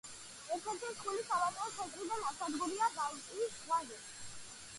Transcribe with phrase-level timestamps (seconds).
[0.53, 4.03] ერთ-ერთი მსხვილი სავაჭრო ცენტრი და ნავსადგურია ბალტიის ზღვაზე.